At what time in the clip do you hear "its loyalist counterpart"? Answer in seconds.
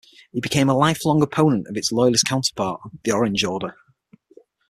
1.77-2.81